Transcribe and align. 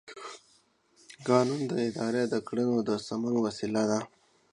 قانون 1.27 1.61
د 1.71 1.73
ادارې 1.87 2.23
د 2.29 2.35
کړنو 2.47 2.77
د 2.87 2.89
سمون 3.07 3.35
وسیله 3.45 3.83
ده. 3.91 3.99